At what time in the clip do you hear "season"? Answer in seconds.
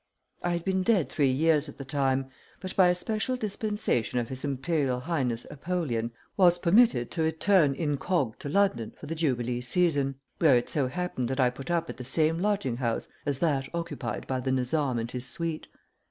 9.61-10.15